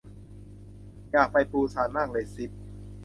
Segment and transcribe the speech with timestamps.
[1.11, 2.51] อยากไปปูซานมากเลยซิส